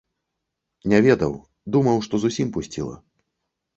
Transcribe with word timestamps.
Не 0.93 1.01
ведаў, 1.09 1.33
думаў, 1.75 1.97
што 2.07 2.23
зусім 2.25 2.47
пусціла. 2.57 2.95